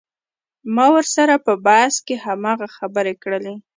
[0.75, 3.55] ما ورسره په بحث کښې هماغه خبرې کړلې.